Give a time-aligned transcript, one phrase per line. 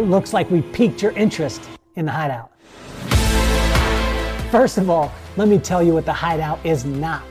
[0.00, 2.50] It looks like we piqued your interest in the hideout.
[4.50, 7.22] First of all, let me tell you what the hideout is not.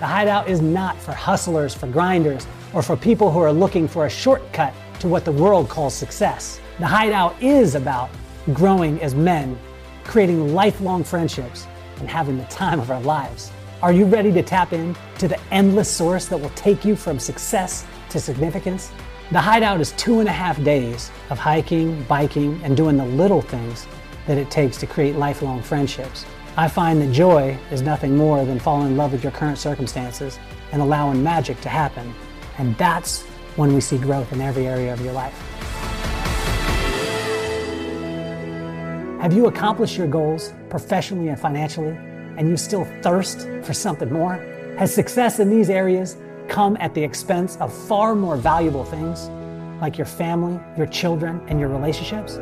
[0.00, 4.06] The hideout is not for hustlers, for grinders, or for people who are looking for
[4.06, 6.60] a shortcut to what the world calls success.
[6.80, 8.10] The hideout is about
[8.52, 9.56] growing as men,
[10.02, 11.68] creating lifelong friendships,
[12.00, 13.52] and having the time of our lives.
[13.82, 17.20] Are you ready to tap in to the endless source that will take you from
[17.20, 18.90] success to significance?
[19.32, 23.42] The hideout is two and a half days of hiking, biking, and doing the little
[23.42, 23.88] things
[24.28, 26.24] that it takes to create lifelong friendships.
[26.56, 30.38] I find that joy is nothing more than falling in love with your current circumstances
[30.70, 32.14] and allowing magic to happen.
[32.58, 33.24] And that's
[33.56, 35.34] when we see growth in every area of your life.
[39.20, 41.98] Have you accomplished your goals professionally and financially,
[42.38, 44.34] and you still thirst for something more?
[44.78, 46.16] Has success in these areas
[46.48, 49.28] come at the expense of far more valuable things,
[49.80, 52.36] like your family, your children, and your relationships?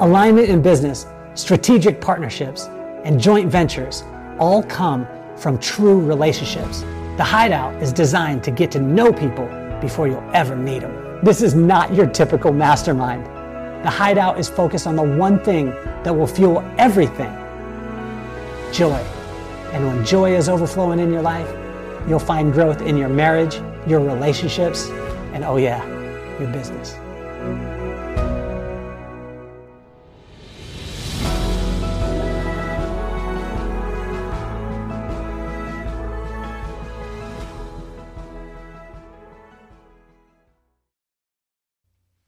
[0.00, 2.66] Alignment in business, strategic partnerships,
[3.04, 4.02] and joint ventures
[4.38, 6.80] all come from true relationships.
[7.16, 9.46] The Hideout is designed to get to know people
[9.80, 11.24] before you'll ever meet them.
[11.24, 13.24] This is not your typical mastermind.
[13.84, 15.70] The Hideout is focused on the one thing
[16.02, 17.32] that will fuel everything
[18.72, 18.98] joy.
[19.72, 21.48] And when joy is overflowing in your life,
[22.08, 24.88] you'll find growth in your marriage, your relationships,
[25.32, 25.84] and oh, yeah,
[26.38, 26.96] your business.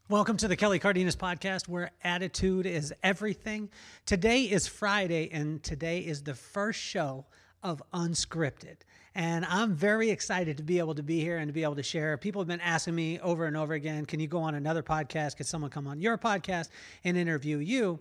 [0.09, 3.69] Welcome to the Kelly Cardenas podcast, where attitude is everything.
[4.05, 7.25] Today is Friday, and today is the first show
[7.63, 8.77] of Unscripted.
[9.15, 11.83] And I'm very excited to be able to be here and to be able to
[11.83, 12.17] share.
[12.17, 15.37] People have been asking me over and over again can you go on another podcast?
[15.37, 16.69] Could someone come on your podcast
[17.03, 17.99] and interview you?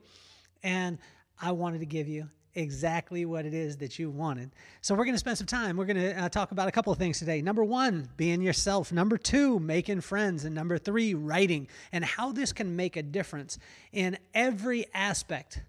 [0.63, 0.99] And
[1.41, 4.51] I wanted to give you exactly what it is that you wanted.
[4.81, 5.77] So we're going to spend some time.
[5.77, 7.43] We're going to uh, talk about a couple of things today.
[7.43, 8.93] Number one, being yourself.
[8.93, 10.45] Number two, making friends.
[10.45, 13.59] And number three, writing and how this can make a difference
[13.93, 15.63] in every aspect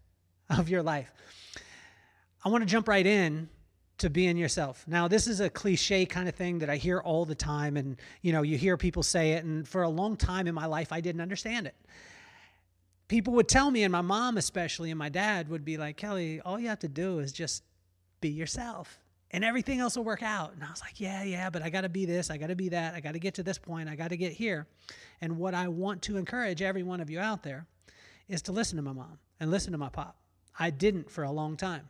[0.49, 1.11] of your life.
[2.43, 3.49] I want to jump right in
[3.97, 4.85] to being yourself.
[4.87, 7.97] Now, this is a cliche kind of thing that I hear all the time and
[8.21, 10.91] you know, you hear people say it and for a long time in my life
[10.91, 11.75] I didn't understand it
[13.07, 16.41] people would tell me, and my mom especially, and my dad would be like, Kelly,
[16.41, 17.63] all you have to do is just
[18.21, 18.99] be yourself
[19.31, 20.53] and everything else will work out.
[20.53, 22.55] And I was like, yeah, yeah, but I got to be this, I got to
[22.55, 24.67] be that, I got to get to this point, I got to get here.
[25.21, 27.65] And what I want to encourage every one of you out there
[28.29, 30.17] is to listen to my mom and listen to my pop.
[30.57, 31.89] I didn't for a long time.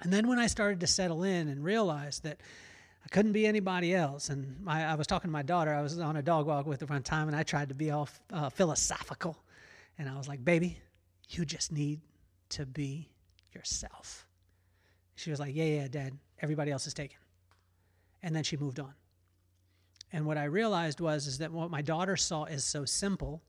[0.00, 2.40] And then when I started to settle in and realize that
[3.04, 5.98] I couldn't be anybody else, and my, I was talking to my daughter, I was
[5.98, 8.48] on a dog walk with her one time, and I tried to be all uh,
[8.48, 9.36] philosophical.
[9.98, 10.78] And I was like, baby,
[11.30, 12.00] you just need
[12.50, 13.08] to be
[13.52, 14.26] yourself.
[15.16, 17.18] She was like, yeah, yeah, dad, everybody else is taken.
[18.22, 18.94] And then she moved on.
[20.12, 23.42] And what I realized was is that what my daughter saw is so simple.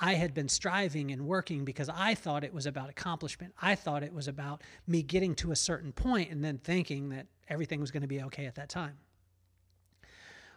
[0.00, 3.54] I had been striving and working because I thought it was about accomplishment.
[3.60, 7.26] I thought it was about me getting to a certain point and then thinking that
[7.48, 8.98] everything was going to be okay at that time.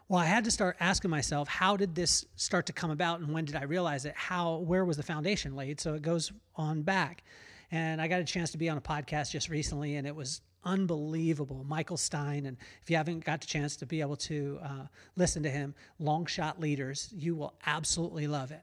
[0.10, 3.32] Well, I had to start asking myself, how did this start to come about and
[3.32, 4.16] when did I realize it?
[4.16, 5.80] How, where was the foundation laid?
[5.80, 7.24] So it goes on back.
[7.72, 10.42] And I got a chance to be on a podcast just recently and it was
[10.64, 11.64] unbelievable.
[11.64, 14.86] Michael Stein, and if you haven't got the chance to be able to uh,
[15.16, 18.62] listen to him, Long Shot Leaders, you will absolutely love it.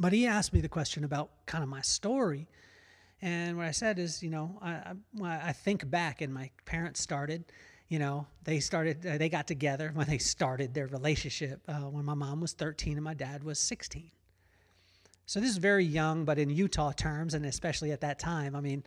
[0.00, 2.48] But he asked me the question about kind of my story.
[3.22, 7.44] And what I said is, you know, I, I, think back and my parents started
[7.90, 12.04] you know, they started, uh, they got together when they started their relationship uh, when
[12.04, 14.12] my mom was 13 and my dad was 16.
[15.26, 18.60] So this is very young, but in Utah terms, and especially at that time, I
[18.60, 18.84] mean,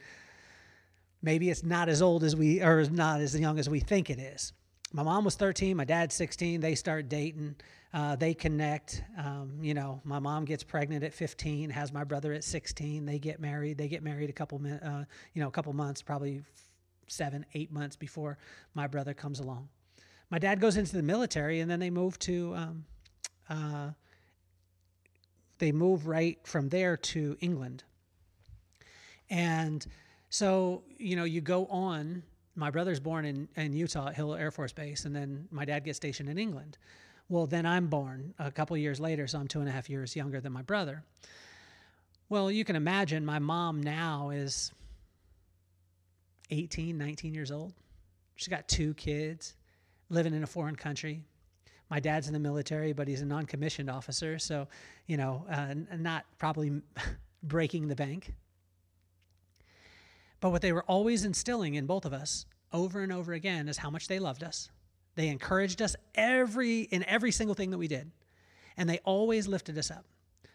[1.22, 4.20] maybe it's not as old as we, or not as young as we think it
[4.20, 4.54] is.
[4.96, 6.62] My mom was 13, my dad's 16.
[6.62, 7.56] They start dating,
[7.96, 9.04] uh, they connect.
[9.18, 13.04] Um, you know, my mom gets pregnant at 15, has my brother at 16.
[13.04, 13.80] They get married.
[13.80, 16.44] They get married a couple, uh, you know, a couple months, probably
[17.08, 18.38] seven, eight months before
[18.76, 19.68] my brother comes along.
[20.30, 22.86] My dad goes into the military, and then they move to, um,
[23.50, 23.90] uh,
[25.58, 27.84] they move right from there to England.
[29.32, 29.84] And
[30.30, 32.22] so, you know, you go on.
[32.56, 35.84] My brother's born in, in Utah at Hill Air Force Base, and then my dad
[35.84, 36.78] gets stationed in England.
[37.30, 40.16] Well, then I'm born a couple years later, so I'm two and a half years
[40.16, 41.04] younger than my brother.
[42.30, 44.72] Well, you can imagine my mom now is
[46.52, 47.74] 18, 19 years old.
[48.36, 49.56] She's got two kids
[50.10, 51.24] living in a foreign country.
[51.90, 54.40] My dad's in the military, but he's a non commissioned officer.
[54.40, 54.68] So,
[55.08, 56.82] you know, uh, not probably
[57.44, 58.34] breaking the bank.
[60.44, 63.78] But what they were always instilling in both of us over and over again is
[63.78, 64.70] how much they loved us.
[65.16, 68.12] They encouraged us every in every single thing that we did.
[68.76, 70.04] And they always lifted us up.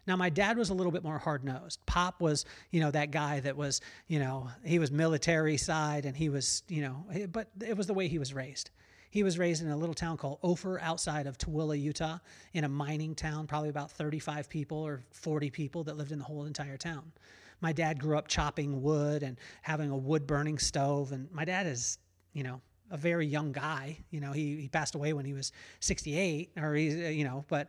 [0.06, 1.80] Now, my dad was a little bit more hard nosed.
[1.86, 6.14] Pop was, you know, that guy that was, you know, he was military side and
[6.14, 8.68] he was, you know, but it was the way he was raised.
[9.08, 12.18] He was raised in a little town called Ophir outside of Tooele, Utah,
[12.52, 16.26] in a mining town, probably about 35 people or 40 people that lived in the
[16.26, 17.10] whole entire town.
[17.60, 21.12] My dad grew up chopping wood and having a wood burning stove.
[21.12, 21.98] And my dad is,
[22.32, 22.60] you know,
[22.90, 23.98] a very young guy.
[24.10, 27.44] You know, he, he passed away when he was 68, or he's, uh, you know,
[27.48, 27.68] but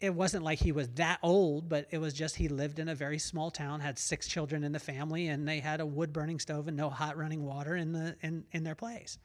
[0.00, 2.94] it wasn't like he was that old, but it was just he lived in a
[2.94, 6.38] very small town, had six children in the family, and they had a wood burning
[6.38, 9.18] stove and no hot running water in the in, in their place.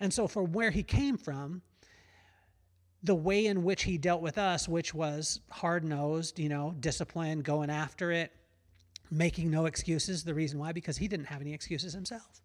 [0.00, 1.62] And so from where he came from,
[3.02, 7.44] the way in which he dealt with us, which was hard nosed, you know, disciplined,
[7.44, 8.32] going after it,
[9.10, 10.24] making no excuses.
[10.24, 12.42] The reason why, because he didn't have any excuses himself.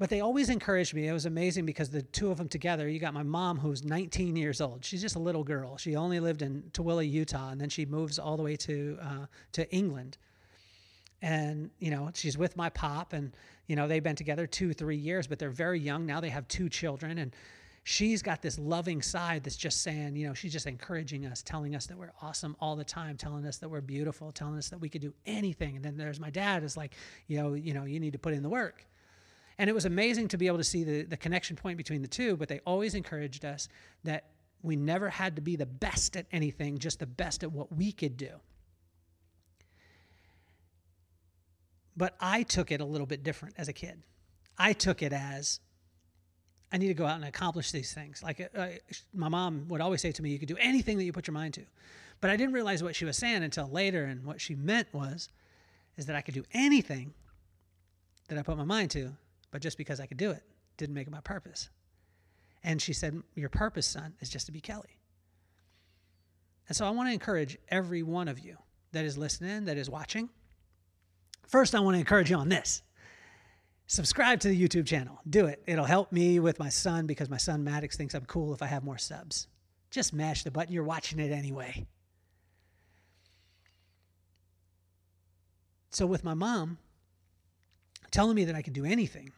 [0.00, 1.06] But they always encouraged me.
[1.06, 4.34] It was amazing because the two of them together, you got my mom who's 19
[4.34, 4.82] years old.
[4.82, 5.76] She's just a little girl.
[5.76, 9.26] She only lived in Tooele, Utah, and then she moves all the way to uh,
[9.52, 10.16] to England.
[11.20, 13.36] And you know, she's with my pop, and
[13.66, 16.18] you know they've been together two, three years, but they're very young now.
[16.18, 17.36] They have two children, and
[17.90, 21.74] she's got this loving side that's just saying, you know, she's just encouraging us, telling
[21.74, 24.78] us that we're awesome all the time, telling us that we're beautiful, telling us that
[24.78, 25.74] we could do anything.
[25.74, 26.94] And then there's my dad is like,
[27.26, 28.86] you know, you know, you need to put in the work.
[29.58, 32.08] And it was amazing to be able to see the, the connection point between the
[32.08, 33.66] two, but they always encouraged us
[34.04, 34.26] that
[34.62, 37.90] we never had to be the best at anything, just the best at what we
[37.90, 38.30] could do.
[41.96, 44.00] But I took it a little bit different as a kid.
[44.56, 45.58] I took it as
[46.72, 48.22] I need to go out and accomplish these things.
[48.22, 48.66] Like uh,
[49.12, 51.34] my mom would always say to me, you could do anything that you put your
[51.34, 51.62] mind to.
[52.20, 54.04] But I didn't realize what she was saying until later.
[54.04, 55.30] And what she meant was,
[55.96, 57.12] is that I could do anything
[58.28, 59.12] that I put my mind to
[59.50, 60.42] but just because I could do it
[60.76, 61.68] didn't make it my purpose.
[62.62, 64.98] And she said, Your purpose, son, is just to be Kelly.
[66.68, 68.56] And so I want to encourage every one of you
[68.92, 70.28] that is listening, that is watching.
[71.46, 72.82] First, I want to encourage you on this
[73.90, 75.18] subscribe to the YouTube channel.
[75.28, 75.64] Do it.
[75.66, 78.66] It'll help me with my son because my son Maddox thinks I'm cool if I
[78.66, 79.48] have more subs.
[79.90, 80.72] Just mash the button.
[80.72, 81.88] You're watching it anyway.
[85.90, 86.78] So, with my mom
[88.12, 89.32] telling me that I could do anything,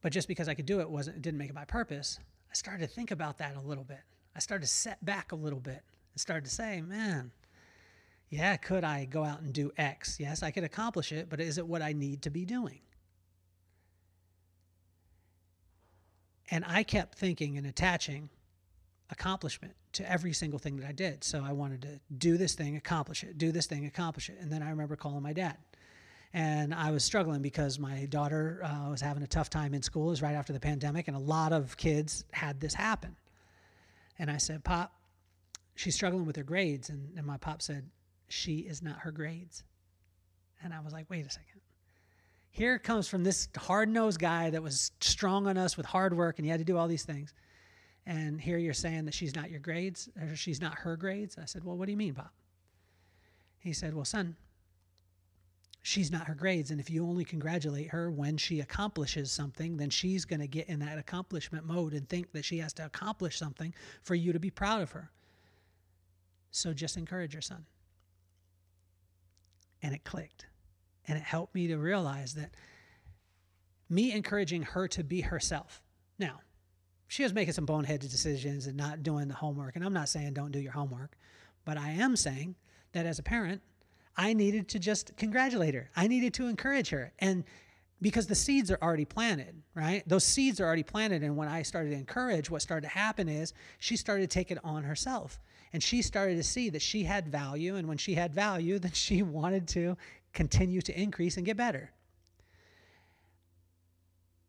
[0.00, 2.20] but just because I could do it wasn't it didn't make it my purpose.
[2.48, 4.02] I started to think about that a little bit.
[4.36, 5.82] I started to set back a little bit
[6.12, 7.32] and started to say, man,
[8.30, 10.18] yeah, could I go out and do X?
[10.18, 12.80] Yes, I could accomplish it, but is it what I need to be doing?
[16.50, 18.30] And I kept thinking and attaching
[19.10, 21.22] accomplishment to every single thing that I did.
[21.24, 24.38] So I wanted to do this thing, accomplish it, do this thing, accomplish it.
[24.40, 25.56] And then I remember calling my dad
[26.32, 30.06] and I was struggling because my daughter uh, was having a tough time in school.
[30.06, 33.16] It was right after the pandemic, and a lot of kids had this happen.
[34.18, 34.92] And I said, Pop,
[35.74, 36.88] she's struggling with her grades.
[36.88, 37.88] And, and my pop said,
[38.30, 39.64] She is not her grades.
[40.62, 41.60] And I was like, Wait a second.
[42.52, 46.38] Here comes from this hard nosed guy that was strong on us with hard work,
[46.38, 47.32] and he had to do all these things.
[48.06, 51.38] And here you're saying that she's not your grades, or she's not her grades.
[51.40, 52.32] I said, Well, what do you mean, Pop?
[53.58, 54.36] He said, Well, son,
[55.82, 56.70] she's not her grades.
[56.70, 60.68] And if you only congratulate her when she accomplishes something, then she's going to get
[60.68, 64.40] in that accomplishment mode and think that she has to accomplish something for you to
[64.40, 65.10] be proud of her.
[66.52, 67.64] So just encourage your son.
[69.82, 70.46] And it clicked.
[71.08, 72.50] And it helped me to realize that
[73.88, 75.82] me encouraging her to be herself.
[76.18, 76.40] Now,
[77.08, 79.74] she was making some boneheaded decisions and not doing the homework.
[79.74, 81.16] And I'm not saying don't do your homework,
[81.64, 82.54] but I am saying
[82.92, 83.62] that as a parent,
[84.16, 85.90] I needed to just congratulate her.
[85.96, 87.12] I needed to encourage her.
[87.18, 87.44] And
[88.02, 90.08] because the seeds are already planted, right?
[90.08, 91.22] Those seeds are already planted.
[91.22, 94.50] And when I started to encourage, what started to happen is she started to take
[94.50, 95.40] it on herself.
[95.72, 97.76] And she started to see that she had value.
[97.76, 99.96] And when she had value, then she wanted to
[100.32, 101.90] continue to increase and get better.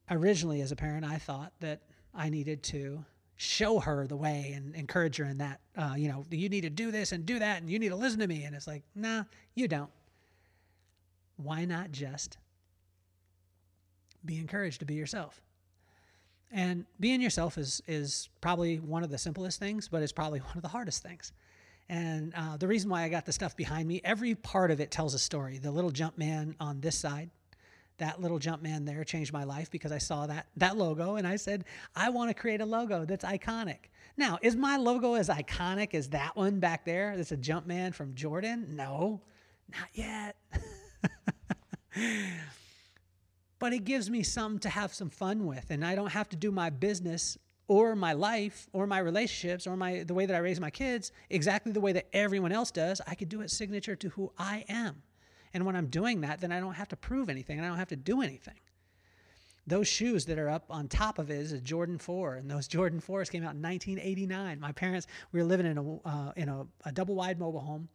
[0.09, 1.81] Originally, as a parent, I thought that
[2.13, 3.05] I needed to
[3.37, 5.61] show her the way and encourage her in that.
[5.75, 7.95] Uh, you know, you need to do this and do that, and you need to
[7.95, 8.43] listen to me.
[8.43, 9.23] And it's like, nah,
[9.55, 9.89] you don't.
[11.37, 12.37] Why not just
[14.25, 15.41] be encouraged to be yourself?
[16.51, 20.55] And being yourself is is probably one of the simplest things, but it's probably one
[20.55, 21.31] of the hardest things.
[21.89, 24.91] And uh, the reason why I got the stuff behind me, every part of it
[24.91, 25.57] tells a story.
[25.57, 27.29] The little jump man on this side,
[27.97, 31.27] that little jump man there changed my life because I saw that that logo and
[31.27, 31.65] I said,
[31.95, 33.89] I want to create a logo that's iconic.
[34.17, 37.15] Now, is my logo as iconic as that one back there?
[37.15, 38.75] That's a jump man from Jordan?
[38.75, 39.21] No,
[39.69, 40.35] not yet.
[43.61, 46.35] but it gives me something to have some fun with, and I don't have to
[46.35, 47.37] do my business
[47.67, 51.11] or my life or my relationships or my the way that I raise my kids
[51.29, 52.99] exactly the way that everyone else does.
[53.05, 55.03] I could do it signature to who I am.
[55.53, 57.77] And when I'm doing that, then I don't have to prove anything and I don't
[57.77, 58.59] have to do anything.
[59.67, 62.67] Those shoes that are up on top of it is a Jordan 4, and those
[62.75, 64.59] Jordan 4s came out in 1989.
[64.59, 67.89] My parents, we were living in a, uh, in a, a double wide mobile home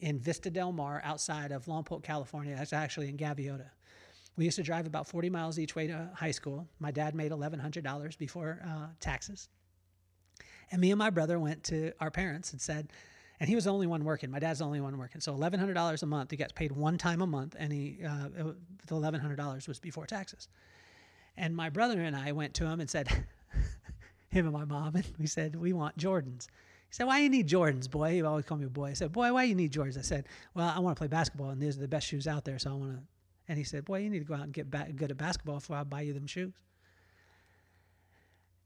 [0.00, 2.56] in Vista Del Mar outside of Lompoc, California.
[2.56, 3.66] That's actually in Gaviota.
[4.40, 6.66] We used to drive about 40 miles each way to high school.
[6.78, 9.50] My dad made $1,100 before uh, taxes.
[10.70, 12.90] And me and my brother went to our parents and said,
[13.38, 14.30] and he was the only one working.
[14.30, 15.20] My dad's the only one working.
[15.20, 16.30] So eleven hundred dollars a month.
[16.30, 18.28] He gets paid one time a month, and he uh,
[18.86, 20.48] the eleven hundred dollars was before taxes.
[21.36, 23.08] And my brother and I went to him and said,
[24.30, 26.46] him and my mom, and we said we want Jordans.
[26.88, 28.90] He said, "Why you need Jordans, boy?" He always called me a boy.
[28.90, 31.50] I said, "Boy, why you need Jordans?" I said, "Well, I want to play basketball,
[31.50, 33.19] and these are the best shoes out there, so I want to."
[33.50, 35.56] And he said, "Boy, you need to go out and get back, good at basketball
[35.56, 36.54] before I buy you them shoes."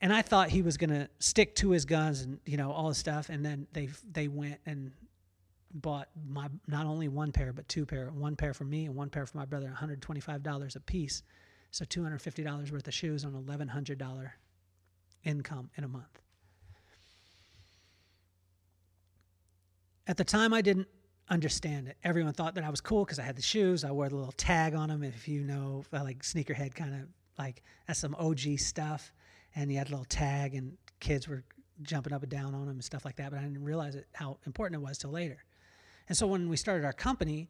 [0.04, 2.94] and I thought he was gonna stick to his guns and you know all the
[2.94, 4.92] stuff, and then they they went and
[5.72, 9.08] bought my not only one pair but two pair, one pair for me and one
[9.08, 11.22] pair for my brother, one hundred twenty five dollars a piece,
[11.70, 14.34] so two hundred fifty dollars worth of shoes on eleven hundred dollar
[15.24, 16.20] income in a month.
[20.06, 20.88] At the time, I didn't
[21.28, 21.96] understand it.
[22.04, 23.84] Everyone thought that I was cool because I had the shoes.
[23.84, 25.02] I wore the little tag on them.
[25.02, 27.00] If you know, like sneakerhead kind of
[27.38, 29.12] like that's some OG stuff
[29.54, 31.44] and he had a little tag, and kids were
[31.82, 33.30] jumping up and down on him and stuff like that.
[33.30, 35.44] But I didn't realize it, how important it was till later.
[36.08, 37.48] And so when we started our company,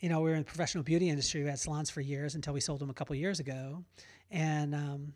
[0.00, 1.42] you know, we were in the professional beauty industry.
[1.42, 3.84] We had salons for years until we sold them a couple years ago,
[4.30, 5.12] and um,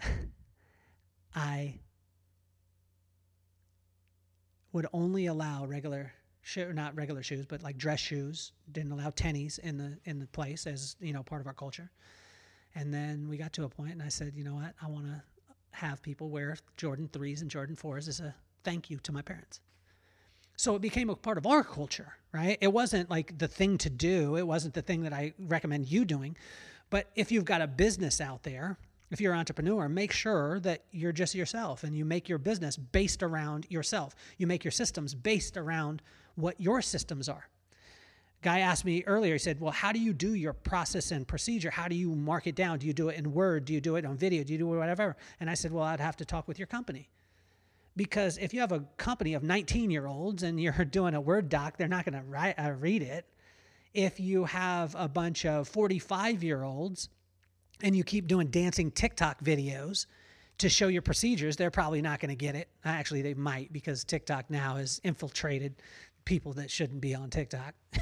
[1.34, 1.80] I
[4.72, 6.12] would only allow regular
[6.56, 8.52] not regular shoes, but like dress shoes.
[8.72, 11.90] Didn't allow tennies in the in the place as you know part of our culture.
[12.74, 14.74] And then we got to a point, and I said, you know what?
[14.80, 15.22] I want to
[15.72, 19.60] have people wear Jordan 3s and Jordan 4s as a thank you to my parents.
[20.56, 22.58] So it became a part of our culture, right?
[22.60, 26.04] It wasn't like the thing to do, it wasn't the thing that I recommend you
[26.04, 26.36] doing.
[26.90, 28.78] But if you've got a business out there,
[29.10, 32.76] if you're an entrepreneur, make sure that you're just yourself and you make your business
[32.76, 34.14] based around yourself.
[34.36, 36.02] You make your systems based around
[36.34, 37.48] what your systems are.
[38.40, 41.70] Guy asked me earlier, he said, Well, how do you do your process and procedure?
[41.70, 42.78] How do you mark it down?
[42.78, 43.64] Do you do it in Word?
[43.64, 44.44] Do you do it on video?
[44.44, 45.16] Do you do whatever?
[45.40, 47.08] And I said, Well, I'd have to talk with your company.
[47.96, 51.48] Because if you have a company of 19 year olds and you're doing a Word
[51.48, 53.26] doc, they're not going to uh, read it.
[53.92, 57.08] If you have a bunch of 45 year olds
[57.82, 60.06] and you keep doing dancing TikTok videos,
[60.58, 62.68] to show your procedures, they're probably not going to get it.
[62.84, 65.76] Actually, they might because TikTok now has infiltrated
[66.24, 67.74] people that shouldn't be on TikTok.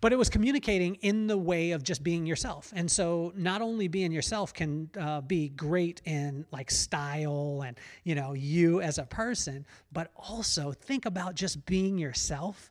[0.00, 2.72] but it was communicating in the way of just being yourself.
[2.74, 8.14] And so not only being yourself can uh, be great in like style and, you
[8.14, 12.70] know, you as a person, but also think about just being yourself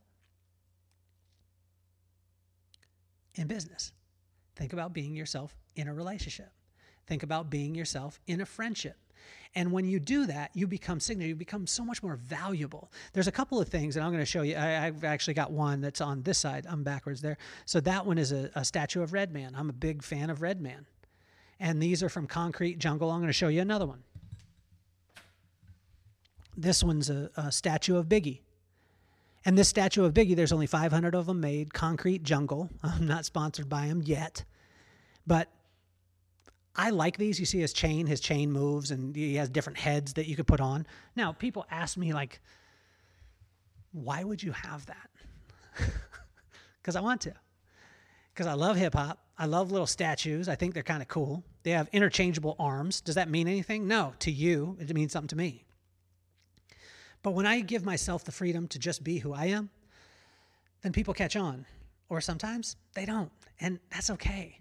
[3.36, 3.94] in business.
[4.56, 6.52] Think about being yourself in a relationship.
[7.08, 8.98] Think about being yourself in a friendship.
[9.56, 12.92] And when you do that, you become signature, you become so much more valuable.
[13.14, 14.56] There's a couple of things, and I'm going to show you.
[14.56, 16.66] I, have actually got one that's on this side.
[16.68, 17.38] I'm backwards there.
[17.66, 19.56] So that one is a, a statue of Redman.
[19.56, 20.88] I'm a big fan of Redman.
[21.60, 23.12] And these are from Concrete Jungle.
[23.12, 24.04] I'm going to show you another one.
[26.58, 28.40] This one's a, a statue of Biggie.
[29.46, 31.74] And this statue of Biggie, there's only 500 of them made.
[31.74, 32.70] Concrete Jungle.
[32.84, 34.44] I'm not sponsored by them yet.
[35.28, 35.50] But
[36.76, 37.40] I like these.
[37.40, 40.48] You see his chain, his chain moves, and he has different heads that you could
[40.48, 40.88] put on.
[41.16, 42.42] Now, people ask me, like,
[43.92, 45.10] why would you have that?
[46.84, 47.34] Because I want to.
[48.34, 49.18] Because I love hip hop.
[49.38, 50.50] I love little statues.
[50.50, 51.44] I think they're kind of cool.
[51.64, 53.00] They have interchangeable arms.
[53.00, 53.88] Does that mean anything?
[53.88, 54.14] No.
[54.20, 55.64] To you, it means something to me.
[57.24, 59.70] But when I give myself the freedom to just be who I am,
[60.82, 61.66] then people catch on.
[62.10, 63.32] Or sometimes they don't.
[63.60, 64.60] And that's okay.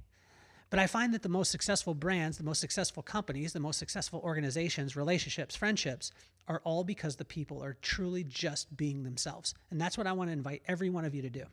[0.70, 4.20] But I find that the most successful brands, the most successful companies, the most successful
[4.24, 6.12] organizations, relationships, friendships
[6.48, 9.54] are all because the people are truly just being themselves.
[9.70, 11.44] And that's what I want to invite every one of you to do.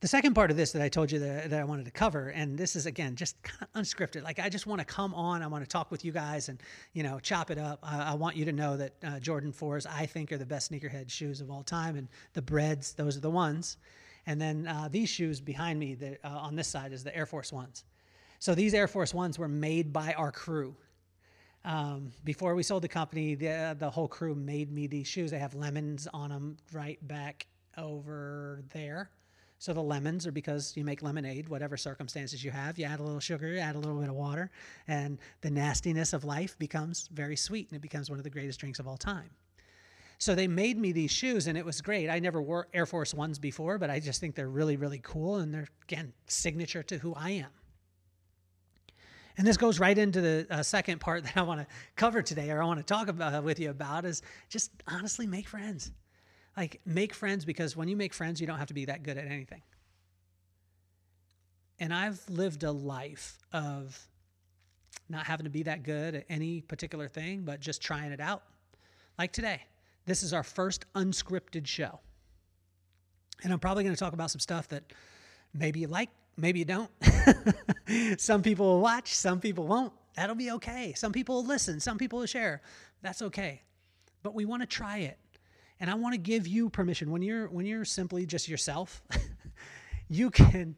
[0.00, 2.28] The second part of this that I told you that, that I wanted to cover,
[2.28, 4.22] and this is again just kind of unscripted.
[4.22, 6.62] Like I just want to come on, I want to talk with you guys and
[6.92, 7.78] you know chop it up.
[7.82, 10.70] I, I want you to know that uh, Jordan 4s I think are the best
[10.70, 13.78] sneakerhead shoes of all time, and the Breds, those are the ones.
[14.26, 17.26] And then uh, these shoes behind me the, uh, on this side is the Air
[17.26, 17.84] Force Ones.
[18.38, 20.74] So these Air Force Ones were made by our crew.
[21.64, 25.30] Um, before we sold the company, the, the whole crew made me these shoes.
[25.30, 27.46] They have lemons on them right back
[27.76, 29.10] over there.
[29.58, 32.78] So the lemons are because you make lemonade, whatever circumstances you have.
[32.78, 34.50] You add a little sugar, you add a little bit of water,
[34.88, 38.60] and the nastiness of life becomes very sweet and it becomes one of the greatest
[38.60, 39.30] drinks of all time.
[40.18, 42.08] So they made me these shoes and it was great.
[42.08, 45.36] I never wore Air Force Ones before, but I just think they're really, really cool
[45.36, 47.50] and they're, again, signature to who I am.
[49.36, 52.50] And this goes right into the uh, second part that I want to cover today,
[52.50, 55.90] or I want to talk about with you about, is just honestly make friends.
[56.56, 59.18] Like make friends because when you make friends, you don't have to be that good
[59.18, 59.62] at anything.
[61.80, 63.98] And I've lived a life of
[65.08, 68.42] not having to be that good at any particular thing, but just trying it out.
[69.18, 69.62] Like today,
[70.06, 72.00] this is our first unscripted show.
[73.42, 74.84] And I'm probably going to talk about some stuff that
[75.52, 76.90] maybe you like, maybe you don't.
[78.20, 79.92] some people will watch, some people won't.
[80.16, 80.92] That'll be okay.
[80.96, 82.62] Some people will listen, some people will share.
[83.02, 83.62] That's okay.
[84.22, 85.18] But we want to try it.
[85.80, 89.02] And I want to give you permission when you're when you're simply just yourself,
[90.08, 90.76] you can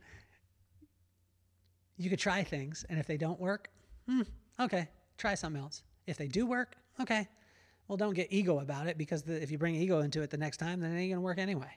[1.96, 3.68] you could try things and if they don't work,
[4.06, 4.22] hmm,
[4.60, 4.88] okay,
[5.18, 5.82] try something else.
[6.06, 7.28] If they do work, okay.
[7.88, 10.36] Well, don't get ego about it because the, if you bring ego into it the
[10.36, 11.70] next time, then it ain't going to work anyway.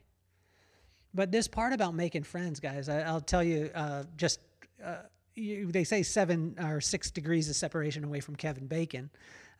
[1.13, 4.39] But this part about making friends, guys, I, will tell you uh, just
[4.83, 4.97] uh,
[5.35, 9.09] you, they say seven or six degrees of separation away from Kevin Bacon.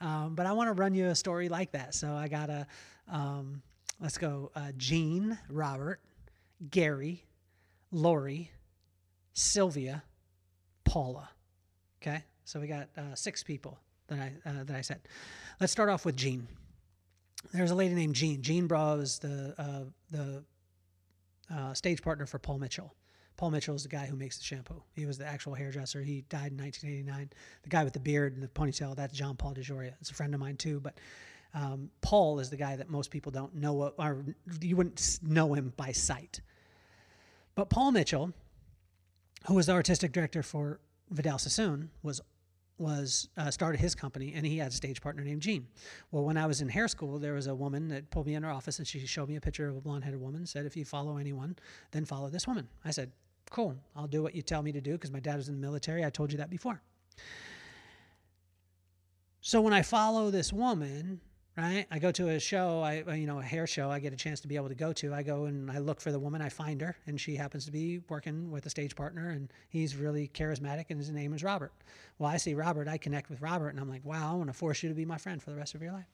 [0.02, 1.94] Um, but I want to run you a story like that.
[1.94, 2.66] So I got a,
[3.10, 3.62] um,
[4.00, 4.72] let's go, uh,
[5.50, 6.00] Robert,
[6.70, 7.26] Gary,
[7.92, 8.52] Lori,
[9.34, 10.04] Sylvia,
[10.84, 11.30] Paula.
[12.02, 15.02] Okay, so we got uh, six people that I uh, that I said.
[15.60, 16.48] Let's start off with Jean.
[17.54, 18.42] There's a lady named Jean.
[18.42, 20.44] Jean Braa is the uh, the
[21.54, 22.94] uh, stage partner for Paul Mitchell.
[23.38, 24.84] Paul Mitchell is the guy who makes the shampoo.
[24.96, 26.02] He was the actual hairdresser.
[26.02, 27.30] He died in 1989.
[27.64, 29.94] The guy with the beard and the ponytail, that's John Paul DeJoria.
[30.02, 30.82] It's a friend of mine too.
[30.82, 30.98] But
[31.54, 34.26] um, Paul is the guy that most people don't know, or
[34.62, 36.42] you wouldn't know him by sight.
[37.56, 38.34] But Paul Mitchell,
[39.48, 42.22] who was the artistic director for Vidal Sassoon, was
[42.78, 45.68] was uh, started his company and he had a stage partner named Jean.
[46.12, 48.44] Well, when I was in hair school, there was a woman that pulled me in
[48.44, 50.46] her office and she showed me a picture of a blonde headed woman.
[50.46, 51.58] Said, "If you follow anyone,
[51.92, 53.12] then follow this woman." I said,
[53.52, 55.62] "Cool, I'll do what you tell me to do." Because my dad was in the
[55.62, 56.06] military.
[56.06, 56.82] I told you that before.
[59.42, 61.20] So when I follow this woman,
[61.60, 61.86] right?
[61.92, 63.90] I go to a show, I uh, you know a hair show.
[63.90, 65.14] I get a chance to be able to go to.
[65.14, 66.42] I go and I look for the woman.
[66.42, 69.96] I find her, and she happens to be working with a stage partner, and he's
[69.96, 71.74] really charismatic, and his name is Robert.
[72.18, 72.88] Well, I see Robert.
[72.88, 75.06] I connect with Robert, and I'm like, wow, I want to force you to be
[75.06, 76.08] my friend for the rest of your life.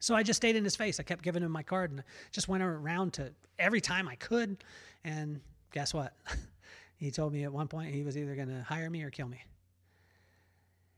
[0.00, 1.00] So I just stayed in his face.
[1.00, 4.62] I kept giving him my card, and just went around to every time I could,
[5.02, 5.40] and
[5.72, 6.14] guess what?
[6.96, 9.28] he told me at one point he was either going to hire me or kill
[9.28, 9.42] me.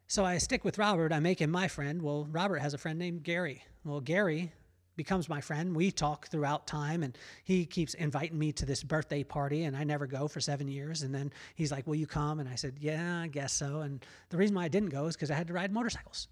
[0.08, 1.12] So I stick with Robert.
[1.12, 2.00] I make him my friend.
[2.00, 3.64] Well, Robert has a friend named Gary.
[3.84, 4.52] Well, Gary
[4.94, 5.74] becomes my friend.
[5.74, 9.82] We talk throughout time, and he keeps inviting me to this birthday party, and I
[9.82, 11.02] never go for seven years.
[11.02, 12.38] And then he's like, Will you come?
[12.38, 13.80] And I said, Yeah, I guess so.
[13.80, 16.28] And the reason why I didn't go is because I had to ride motorcycles,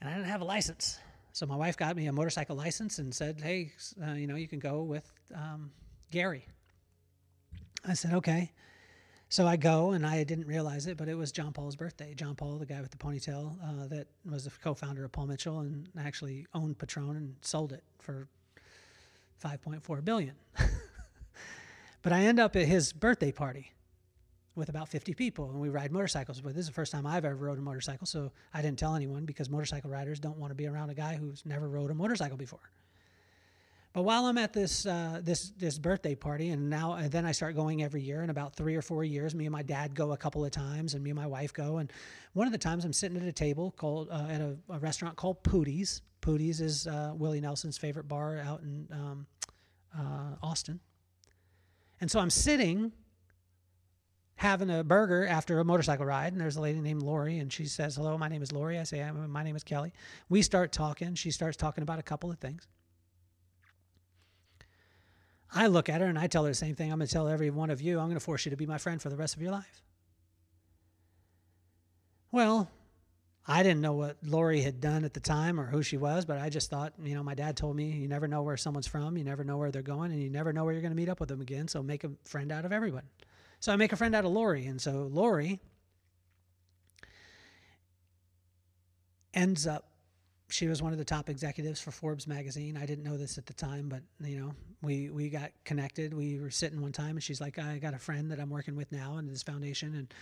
[0.00, 0.98] and I didn't have a license.
[1.32, 3.72] So my wife got me a motorcycle license and said, Hey,
[4.06, 5.70] uh, you know, you can go with um,
[6.10, 6.44] Gary.
[7.86, 8.52] I said, Okay.
[9.32, 12.12] So I go, and I didn't realize it, but it was John Paul's birthday.
[12.12, 15.60] John Paul, the guy with the ponytail, uh, that was the co-founder of Paul Mitchell,
[15.60, 18.28] and actually owned Patron and sold it for
[19.42, 20.34] 5.4 billion.
[22.02, 23.72] but I end up at his birthday party
[24.54, 26.42] with about 50 people, and we ride motorcycles.
[26.42, 28.94] But this is the first time I've ever rode a motorcycle, so I didn't tell
[28.94, 31.94] anyone because motorcycle riders don't want to be around a guy who's never rode a
[31.94, 32.70] motorcycle before.
[33.92, 37.32] But while I'm at this uh, this this birthday party, and now and then I
[37.32, 38.22] start going every year.
[38.22, 40.94] In about three or four years, me and my dad go a couple of times,
[40.94, 41.76] and me and my wife go.
[41.76, 41.92] And
[42.32, 45.16] one of the times, I'm sitting at a table called uh, at a, a, restaurant
[45.16, 46.00] called Poodie's.
[46.22, 49.26] Poodie's is uh, Willie Nelson's favorite bar out in um,
[49.98, 50.80] uh, Austin.
[52.00, 52.92] And so I'm sitting
[54.36, 57.66] having a burger after a motorcycle ride, and there's a lady named Lori, and she
[57.66, 59.92] says, "Hello, my name is Lori." I say, "My name is Kelly."
[60.30, 61.14] We start talking.
[61.14, 62.66] She starts talking about a couple of things.
[65.54, 66.90] I look at her and I tell her the same thing.
[66.90, 68.66] I'm going to tell every one of you, I'm going to force you to be
[68.66, 69.82] my friend for the rest of your life.
[72.30, 72.70] Well,
[73.46, 76.38] I didn't know what Lori had done at the time or who she was, but
[76.38, 79.16] I just thought, you know, my dad told me you never know where someone's from,
[79.16, 81.08] you never know where they're going, and you never know where you're going to meet
[81.08, 81.68] up with them again.
[81.68, 83.02] So make a friend out of everyone.
[83.60, 84.66] So I make a friend out of Lori.
[84.66, 85.60] And so Lori
[89.34, 89.91] ends up
[90.52, 92.76] she was one of the top executives for Forbes magazine.
[92.76, 96.12] I didn't know this at the time, but you know, we we got connected.
[96.12, 98.76] We were sitting one time, and she's like, "I got a friend that I'm working
[98.76, 100.12] with now in this foundation, and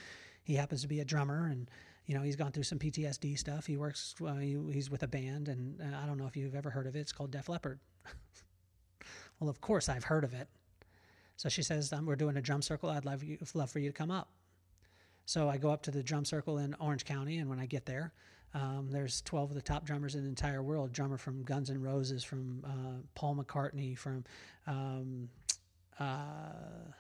[0.45, 1.69] he happens to be a drummer, and
[2.07, 3.67] you know, he's gone through some PTSD stuff.
[3.67, 6.57] He works, uh, he, he's with a band, and uh, I don't know if you've
[6.57, 7.01] ever heard of it.
[7.01, 7.79] It's called Def Leppard.
[9.41, 10.49] well, of course I've heard of it.
[11.37, 12.91] So she says, um, "We're doing a drum circle.
[12.91, 14.29] I'd love you, love for you to come up."
[15.25, 17.87] So I go up to the drum circle in Orange County, and when I get
[17.87, 18.13] there,
[18.55, 20.93] um, there's 12 of the top drummers in the entire world.
[20.93, 24.25] Drummer from Guns N' Roses, from uh, Paul McCartney, from
[24.67, 25.29] um,
[25.99, 26.95] uh,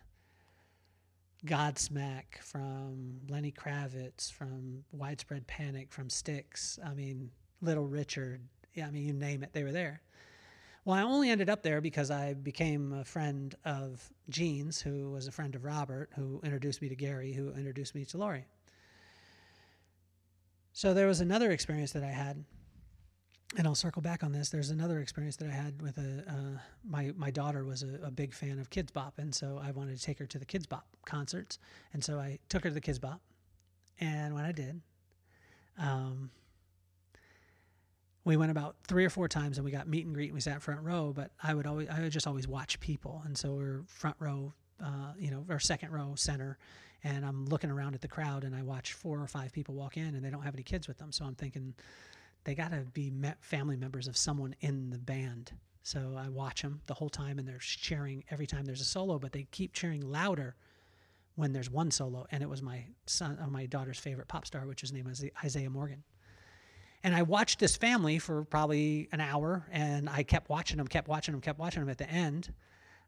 [1.44, 6.78] Godsmack, from Lenny Kravitz, from Widespread Panic, from Styx.
[6.84, 7.30] I mean,
[7.62, 8.42] Little Richard.
[8.74, 10.02] Yeah, I mean, you name it, they were there.
[10.84, 15.26] Well, I only ended up there because I became a friend of Gene's, who was
[15.26, 18.46] a friend of Robert, who introduced me to Gary, who introduced me to Laurie.
[20.72, 22.44] So there was another experience that I had,
[23.56, 24.50] and I'll circle back on this.
[24.50, 28.10] There's another experience that I had with a uh, my my daughter was a, a,
[28.10, 30.68] big fan of Kidz Bop, and so I wanted to take her to the Kidz
[30.68, 31.58] Bop concerts,
[31.92, 33.20] and so I took her to the Kidz Bop,
[33.98, 34.80] and when I did,
[35.76, 36.30] um,
[38.24, 40.40] we went about three or four times, and we got meet and greet, and we
[40.40, 41.12] sat front row.
[41.12, 44.52] But I would always I would just always watch people, and so we're front row,
[44.82, 46.58] uh, you know, or second row center,
[47.04, 49.96] and I'm looking around at the crowd and I watch four or five people walk
[49.96, 51.12] in and they don't have any kids with them.
[51.12, 51.74] So I'm thinking
[52.44, 55.52] they got to be family members of someone in the band.
[55.82, 59.18] So I watch them the whole time and they're cheering every time there's a solo,
[59.18, 60.56] but they keep cheering louder
[61.36, 62.26] when there's one solo.
[62.30, 65.32] And it was my son, uh, my daughter's favorite pop star, which his is named
[65.42, 66.02] Isaiah Morgan.
[67.02, 71.08] And I watched this family for probably an hour and I kept watching them, kept
[71.08, 72.52] watching them, kept watching them at the end.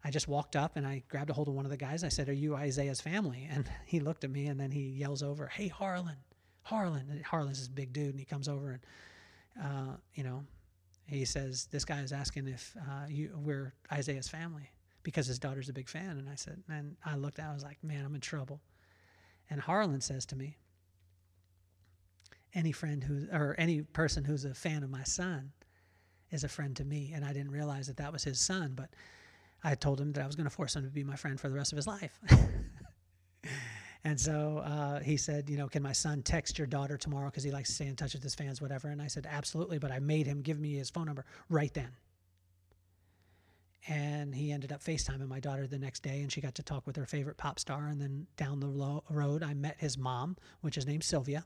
[0.05, 2.03] I just walked up and I grabbed a hold of one of the guys.
[2.03, 3.49] I said, Are you Isaiah's family?
[3.53, 6.17] And he looked at me and then he yells over, Hey, Harlan,
[6.63, 7.07] Harlan.
[7.11, 8.81] And Harlan's this big dude and he comes over and,
[9.63, 10.45] uh, you know,
[11.07, 14.71] he says, This guy is asking if uh, you, we're Isaiah's family
[15.03, 16.19] because his daughter's a big fan.
[16.19, 18.61] And I said, And I looked at I was like, Man, I'm in trouble.
[19.51, 20.57] And Harlan says to me,
[22.55, 25.53] Any friend who, or any person who's a fan of my son
[26.31, 27.13] is a friend to me.
[27.15, 28.73] And I didn't realize that that was his son.
[28.75, 28.91] But
[29.65, 31.49] I told him that I was going to force him to be my friend for
[31.49, 32.19] the rest of his life.
[34.05, 37.45] and so uh, he said, you know, can my son text your daughter tomorrow because
[37.45, 38.89] he likes to stay in touch with his fans, whatever.
[38.89, 39.79] And I said, absolutely.
[39.79, 41.91] But I made him give me his phone number right then.
[43.89, 46.87] And he ended up FaceTiming my daughter the next day, and she got to talk
[46.87, 47.89] with her favorite pop star.
[47.89, 48.69] And then down the
[49.11, 51.45] road, I met his mom, which is named Sylvia.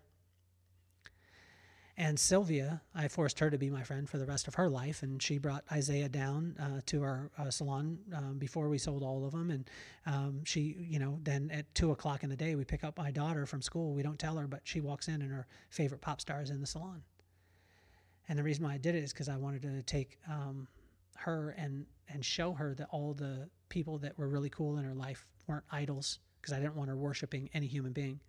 [1.98, 5.02] And Sylvia, I forced her to be my friend for the rest of her life,
[5.02, 9.24] and she brought Isaiah down uh, to our uh, salon um, before we sold all
[9.24, 9.50] of them.
[9.50, 9.70] And
[10.04, 13.10] um, she, you know, then at two o'clock in the day, we pick up my
[13.10, 13.94] daughter from school.
[13.94, 16.60] We don't tell her, but she walks in, and her favorite pop star is in
[16.60, 17.02] the salon.
[18.28, 20.68] And the reason why I did it is because I wanted to take um,
[21.16, 24.94] her and and show her that all the people that were really cool in her
[24.94, 28.20] life weren't idols, because I didn't want her worshiping any human being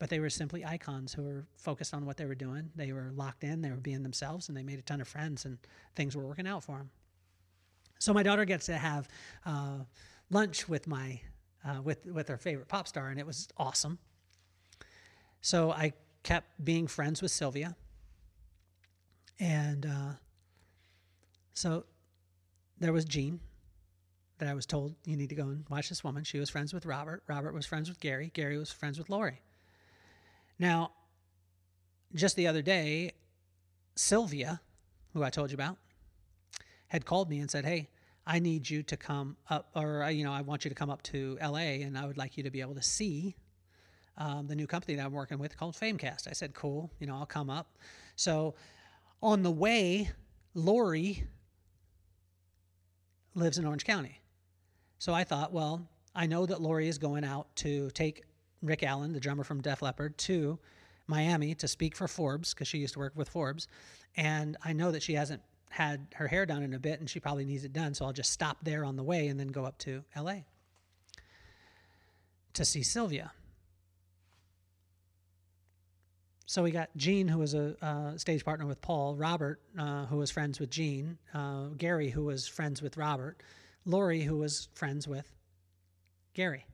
[0.00, 2.70] but they were simply icons who were focused on what they were doing.
[2.74, 5.44] They were locked in, they were being themselves, and they made a ton of friends,
[5.44, 5.58] and
[5.94, 6.90] things were working out for them.
[7.98, 9.08] So my daughter gets to have
[9.44, 9.80] uh,
[10.30, 11.20] lunch with my
[11.62, 13.98] uh, with with her favorite pop star, and it was awesome.
[15.42, 17.76] So I kept being friends with Sylvia,
[19.38, 20.12] and uh,
[21.52, 21.84] so
[22.78, 23.38] there was Jean
[24.38, 26.24] that I was told you need to go and watch this woman.
[26.24, 27.22] She was friends with Robert.
[27.28, 28.30] Robert was friends with Gary.
[28.32, 29.42] Gary was friends with Laurie.
[30.60, 30.92] Now,
[32.14, 33.12] just the other day,
[33.96, 34.60] Sylvia,
[35.14, 35.78] who I told you about,
[36.88, 37.88] had called me and said, Hey,
[38.26, 40.90] I need you to come up, or, uh, you know, I want you to come
[40.90, 43.36] up to LA and I would like you to be able to see
[44.18, 46.28] um, the new company that I'm working with called Famecast.
[46.28, 47.78] I said, Cool, you know, I'll come up.
[48.16, 48.54] So
[49.22, 50.10] on the way,
[50.52, 51.24] Laurie
[53.34, 54.20] lives in Orange County.
[54.98, 58.24] So I thought, well, I know that Laurie is going out to take
[58.62, 60.58] Rick Allen, the drummer from Def Leppard, to
[61.06, 63.68] Miami to speak for Forbes because she used to work with Forbes.
[64.16, 67.20] And I know that she hasn't had her hair done in a bit and she
[67.20, 67.94] probably needs it done.
[67.94, 70.40] So I'll just stop there on the way and then go up to LA
[72.54, 73.32] to see Sylvia.
[76.46, 80.16] So we got Gene, who was a uh, stage partner with Paul, Robert, uh, who
[80.16, 83.40] was friends with Gene, uh, Gary, who was friends with Robert,
[83.84, 85.32] Laurie, who was friends with
[86.34, 86.66] Gary.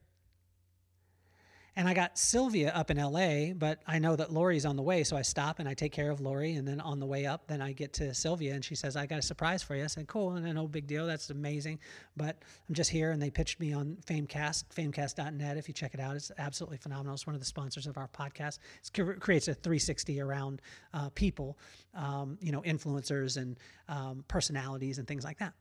[1.77, 5.03] And I got Sylvia up in LA, but I know that Lori's on the way.
[5.03, 6.55] So I stop and I take care of Lori.
[6.55, 9.05] And then on the way up, then I get to Sylvia and she says, I
[9.05, 9.83] got a surprise for you.
[9.83, 10.31] I said, cool.
[10.31, 11.05] And no big deal.
[11.05, 11.77] That's amazing.
[12.15, 13.11] But I'm just here.
[13.11, 15.55] And they pitched me on Famecast, famecast.net.
[15.55, 17.13] If you check it out, it's absolutely phenomenal.
[17.13, 18.57] It's one of the sponsors of our podcast.
[18.97, 20.63] It creates a 360 around
[20.95, 21.59] uh, people,
[21.93, 23.55] um, you know, influencers and
[23.87, 25.53] um, personalities and things like that.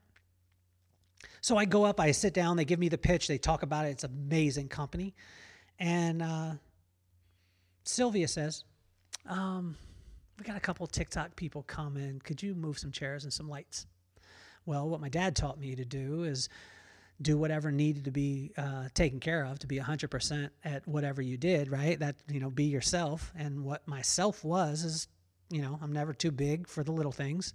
[1.43, 3.85] So I go up, I sit down, they give me the pitch, they talk about
[3.85, 3.91] it.
[3.91, 5.15] It's amazing company.
[5.79, 6.53] And uh,
[7.85, 8.65] Sylvia says,
[9.29, 9.77] um,
[10.39, 12.21] We got a couple TikTok people coming.
[12.25, 13.87] Could you move some chairs and some lights?
[14.65, 16.49] Well, what my dad taught me to do is
[17.23, 21.37] do whatever needed to be uh, taken care of to be 100% at whatever you
[21.37, 21.99] did, right?
[21.99, 23.33] That, you know, be yourself.
[23.37, 25.09] And what myself was is,
[25.49, 27.55] you know, I'm never too big for the little things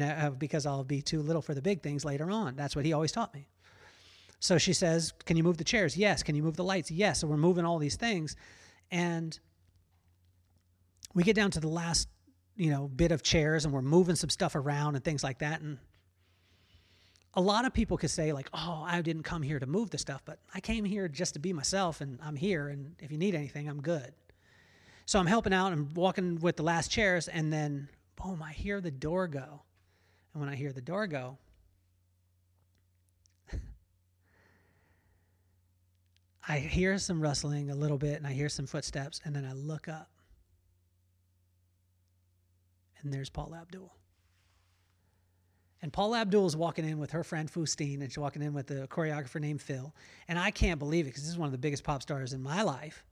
[0.00, 2.54] uh, because I'll be too little for the big things later on.
[2.54, 3.48] That's what he always taught me.
[4.40, 5.96] So she says, Can you move the chairs?
[5.96, 6.22] Yes.
[6.22, 6.90] Can you move the lights?
[6.90, 7.20] Yes.
[7.20, 8.34] So we're moving all these things.
[8.90, 9.38] And
[11.14, 12.08] we get down to the last,
[12.56, 15.60] you know, bit of chairs and we're moving some stuff around and things like that.
[15.60, 15.78] And
[17.34, 19.98] a lot of people could say, like, oh, I didn't come here to move the
[19.98, 22.68] stuff, but I came here just to be myself and I'm here.
[22.68, 24.12] And if you need anything, I'm good.
[25.06, 27.28] So I'm helping out and walking with the last chairs.
[27.28, 29.62] And then, boom, I hear the door go.
[30.32, 31.38] And when I hear the door go,
[36.46, 39.52] I hear some rustling a little bit and I hear some footsteps, and then I
[39.52, 40.10] look up.
[43.02, 43.92] And there's Paula Abdul.
[45.82, 48.70] And Paula Abdul is walking in with her friend Fustine, and she's walking in with
[48.70, 49.94] a choreographer named Phil.
[50.28, 52.42] And I can't believe it because this is one of the biggest pop stars in
[52.42, 53.04] my life.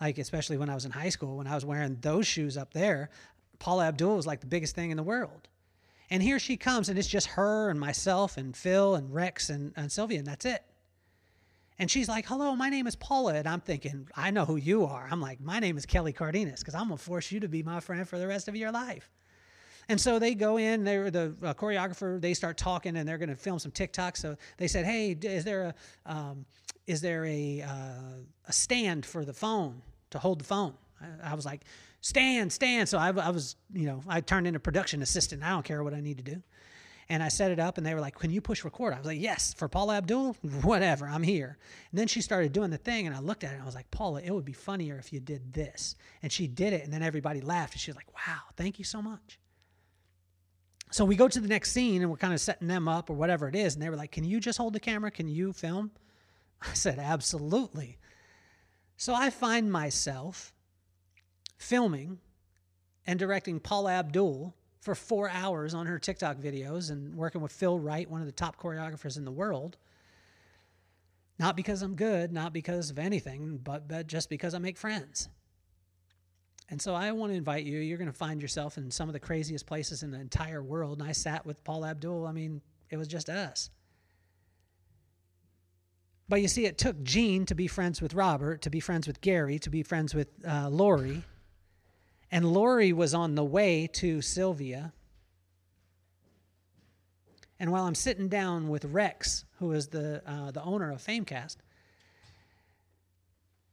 [0.00, 2.74] Like, especially when I was in high school, when I was wearing those shoes up
[2.74, 3.10] there,
[3.58, 5.48] Paula Abdul was like the biggest thing in the world.
[6.10, 9.72] And here she comes, and it's just her and myself and Phil and Rex and,
[9.76, 10.62] and Sylvia, and that's it.
[11.78, 13.34] And she's like, hello, my name is Paula.
[13.34, 15.06] And I'm thinking, I know who you are.
[15.10, 17.62] I'm like, my name is Kelly Cardenas because I'm going to force you to be
[17.62, 19.10] my friend for the rest of your life.
[19.88, 23.28] And so they go in, they're the uh, choreographer, they start talking and they're going
[23.28, 24.16] to film some TikTok.
[24.16, 25.74] So they said, hey, is there
[26.06, 26.46] a, um,
[26.86, 30.74] is there a, uh, a stand for the phone to hold the phone?
[31.00, 31.62] I, I was like,
[32.00, 32.88] stand, stand.
[32.88, 35.44] So I, I was, you know, I turned into production assistant.
[35.44, 36.42] I don't care what I need to do.
[37.08, 38.92] And I set it up, and they were like, Can you push record?
[38.92, 41.56] I was like, Yes, for Paula Abdul, whatever, I'm here.
[41.90, 43.74] And then she started doing the thing, and I looked at it, and I was
[43.74, 45.94] like, Paula, it would be funnier if you did this.
[46.22, 48.84] And she did it, and then everybody laughed, and she was like, Wow, thank you
[48.84, 49.38] so much.
[50.90, 53.14] So we go to the next scene, and we're kind of setting them up or
[53.14, 53.74] whatever it is.
[53.74, 55.10] And they were like, Can you just hold the camera?
[55.10, 55.92] Can you film?
[56.62, 57.98] I said, Absolutely.
[58.96, 60.54] So I find myself
[61.58, 62.18] filming
[63.06, 64.54] and directing Paula Abdul
[64.86, 68.32] for four hours on her TikTok videos and working with Phil Wright, one of the
[68.32, 69.76] top choreographers in the world.
[71.40, 75.28] Not because I'm good, not because of anything, but, but just because I make friends.
[76.70, 77.80] And so I want to invite you.
[77.80, 81.00] You're going to find yourself in some of the craziest places in the entire world.
[81.00, 82.24] And I sat with Paula Abdul.
[82.24, 83.70] I mean, it was just us.
[86.28, 89.20] But you see, it took Gene to be friends with Robert, to be friends with
[89.20, 91.24] Gary, to be friends with uh, Lori
[92.36, 94.92] and Lori was on the way to Sylvia.
[97.58, 101.56] And while I'm sitting down with Rex, who is the, uh, the owner of Famecast,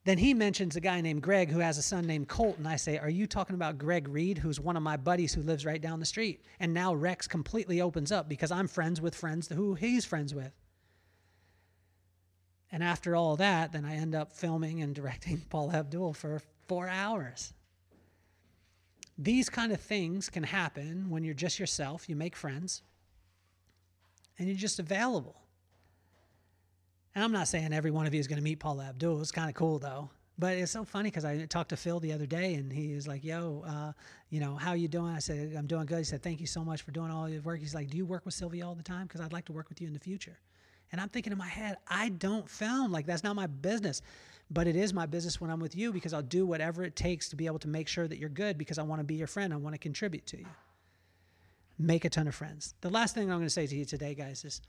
[0.05, 2.57] then he mentions a guy named Greg who has a son named Colt.
[2.57, 5.41] And I say, Are you talking about Greg Reed, who's one of my buddies who
[5.41, 6.45] lives right down the street?
[6.61, 10.53] And now Rex completely opens up because I'm friends with friends who he's friends with.
[12.71, 16.87] And after all that, then I end up filming and directing Paula Abdul for four
[16.87, 17.53] hours.
[19.17, 22.81] These kind of things can happen when you're just yourself, you make friends,
[24.37, 25.35] and you're just available.
[27.15, 29.21] And I'm not saying every one of you is going to meet Paula Abdul.
[29.21, 30.09] It's kind of cool though.
[30.39, 33.07] But it's so funny because I talked to Phil the other day, and he was
[33.07, 33.93] like, "Yo, uh,
[34.29, 36.65] you know, how you doing?" I said, "I'm doing good." He said, "Thank you so
[36.65, 38.81] much for doing all your work." He's like, "Do you work with Sylvia all the
[38.81, 39.05] time?
[39.05, 40.39] Because I'd like to work with you in the future."
[40.91, 44.01] And I'm thinking in my head, I don't film like that's not my business.
[44.53, 47.29] But it is my business when I'm with you because I'll do whatever it takes
[47.29, 49.27] to be able to make sure that you're good because I want to be your
[49.27, 49.51] friend.
[49.51, 50.45] I want to contribute to you.
[51.79, 52.75] Make a ton of friends.
[52.81, 54.61] The last thing I'm going to say to you today, guys, is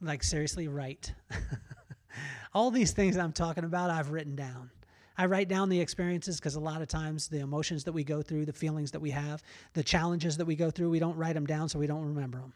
[0.00, 1.12] like seriously, write.
[2.54, 4.70] All these things I'm talking about, I've written down.
[5.18, 8.22] I write down the experiences because a lot of times the emotions that we go
[8.22, 9.42] through, the feelings that we have,
[9.74, 12.38] the challenges that we go through, we don't write them down so we don't remember
[12.38, 12.54] them.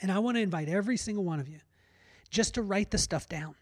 [0.00, 1.58] And I want to invite every single one of you
[2.30, 3.56] just to write the stuff down.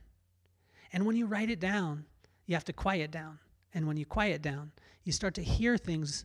[0.93, 2.05] And when you write it down,
[2.51, 3.39] you have to quiet down.
[3.73, 4.73] And when you quiet down,
[5.05, 6.25] you start to hear things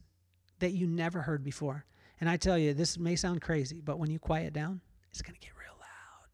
[0.58, 1.86] that you never heard before.
[2.20, 5.36] And I tell you, this may sound crazy, but when you quiet down, it's going
[5.36, 6.28] to get real loud.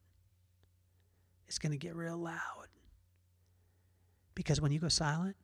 [1.45, 2.69] It's going to get real loud.
[4.33, 5.35] Because when you go silent,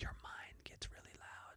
[0.00, 1.56] your mind gets really loud.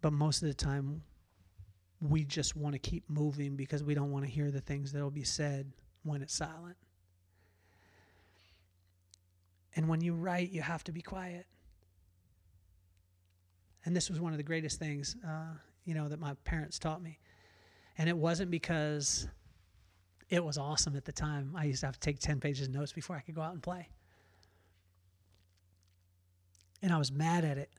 [0.00, 1.02] But most of the time,
[2.00, 5.02] we just want to keep moving because we don't want to hear the things that
[5.02, 5.72] will be said
[6.04, 6.76] when it's silent.
[9.74, 11.46] And when you write, you have to be quiet.
[13.84, 15.54] And this was one of the greatest things, uh,
[15.84, 17.18] you know, that my parents taught me.
[17.98, 19.28] And it wasn't because
[20.28, 21.52] it was awesome at the time.
[21.56, 23.52] I used to have to take 10 pages of notes before I could go out
[23.52, 23.88] and play.
[26.80, 27.70] And I was mad at it.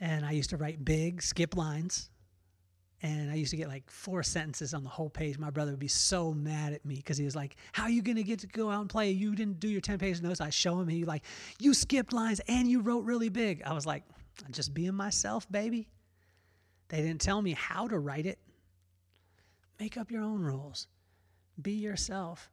[0.00, 2.10] And I used to write big, skip lines.
[3.04, 5.38] And I used to get like four sentences on the whole page.
[5.38, 8.00] My brother would be so mad at me because he was like, How are you
[8.16, 9.10] to get to go out and play?
[9.10, 10.40] You didn't do your 10 page notes.
[10.40, 11.22] I show him, and like,
[11.60, 13.62] You skipped lines and you wrote really big.
[13.62, 14.04] I was like,
[14.46, 15.90] "I'm Just being myself, baby.
[16.88, 18.38] They didn't tell me how to write it.
[19.78, 20.86] Make up your own rules,
[21.60, 22.50] be yourself.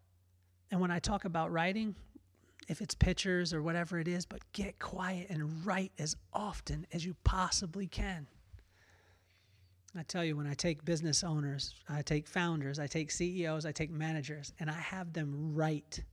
[0.69, 1.95] And when I talk about writing,
[2.67, 7.05] if it's pictures or whatever it is, but get quiet and write as often as
[7.05, 8.27] you possibly can.
[9.95, 13.73] I tell you, when I take business owners, I take founders, I take CEOs, I
[13.73, 16.03] take managers, and I have them write,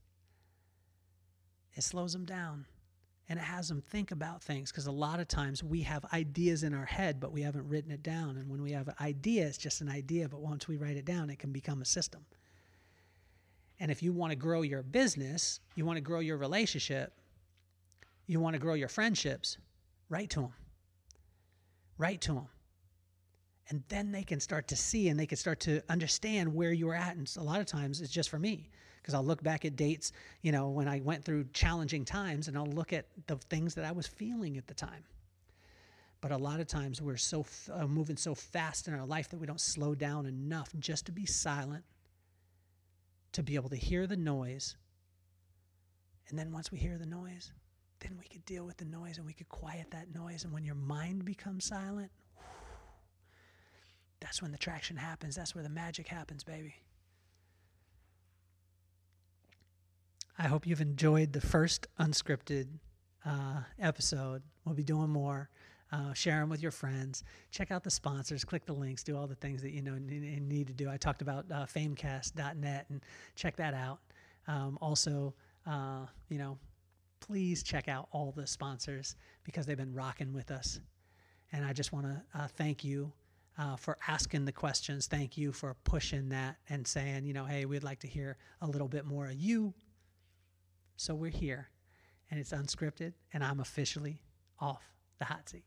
[1.75, 2.65] it slows them down
[3.29, 6.63] and it has them think about things because a lot of times we have ideas
[6.63, 8.37] in our head, but we haven't written it down.
[8.37, 11.05] And when we have an idea, it's just an idea, but once we write it
[11.05, 12.25] down, it can become a system.
[13.79, 17.13] And if you want to grow your business, you want to grow your relationship,
[18.25, 19.57] you want to grow your friendships,
[20.09, 20.53] write to them.
[21.99, 22.47] Write to them.
[23.69, 26.95] And then they can start to see and they can start to understand where you're
[26.95, 27.15] at.
[27.15, 28.69] And a lot of times it's just for me
[29.01, 32.57] because I'll look back at dates, you know, when I went through challenging times and
[32.57, 35.03] I'll look at the things that I was feeling at the time.
[36.21, 39.37] But a lot of times we're so uh, moving so fast in our life that
[39.37, 41.83] we don't slow down enough just to be silent,
[43.31, 44.75] to be able to hear the noise.
[46.27, 47.53] And then once we hear the noise,
[47.99, 50.43] then we could deal with the noise and we could quiet that noise.
[50.43, 52.11] And when your mind becomes silent,
[54.29, 55.35] that's when the traction happens.
[55.35, 56.75] That's where the magic happens, baby.
[60.37, 62.67] I hope you've enjoyed the first unscripted
[63.25, 64.43] uh, episode.
[64.65, 65.49] We'll be doing more.
[65.91, 67.23] Uh, share them with your friends.
[67.49, 68.45] Check out the sponsors.
[68.45, 69.01] Click the links.
[69.01, 70.91] Do all the things that you know need to do.
[70.91, 73.01] I talked about uh, Famecast.net and
[73.33, 73.97] check that out.
[74.47, 75.33] Um, also,
[75.65, 76.59] uh, you know,
[77.19, 80.79] please check out all the sponsors because they've been rocking with us.
[81.51, 83.11] And I just want to uh, thank you
[83.59, 85.07] uh, for asking the questions.
[85.07, 88.67] Thank you for pushing that and saying, you know, hey, we'd like to hear a
[88.67, 89.73] little bit more of you.
[90.95, 91.69] So we're here,
[92.31, 94.21] and it's unscripted, and I'm officially
[94.59, 94.83] off
[95.19, 95.65] the hot seat.